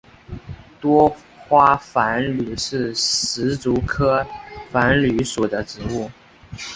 [0.79, 1.15] 多
[1.47, 4.25] 花繁缕是石竹科
[4.71, 6.09] 繁缕属的植物。